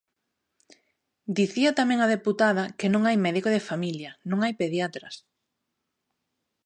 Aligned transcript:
Dicía 1.37 1.71
tamén 1.79 1.99
a 2.01 2.11
deputada 2.15 2.63
que 2.79 2.87
non 2.93 3.01
hai 3.07 3.17
médico 3.25 3.49
de 3.55 3.65
familia, 3.69 4.11
non 4.29 4.39
hai 4.41 4.53
pediatras. 4.61 5.15